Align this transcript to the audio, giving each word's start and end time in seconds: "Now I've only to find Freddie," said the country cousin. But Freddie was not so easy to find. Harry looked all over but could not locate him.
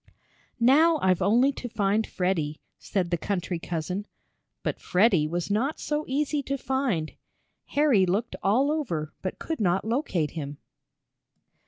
"Now 0.59 0.97
I've 0.99 1.21
only 1.21 1.51
to 1.51 1.69
find 1.69 2.07
Freddie," 2.07 2.59
said 2.79 3.11
the 3.11 3.19
country 3.19 3.59
cousin. 3.59 4.07
But 4.63 4.79
Freddie 4.81 5.27
was 5.27 5.51
not 5.51 5.79
so 5.79 6.05
easy 6.07 6.41
to 6.41 6.57
find. 6.57 7.11
Harry 7.65 8.07
looked 8.07 8.35
all 8.41 8.71
over 8.71 9.13
but 9.21 9.37
could 9.37 9.59
not 9.59 9.85
locate 9.85 10.31
him. 10.31 10.57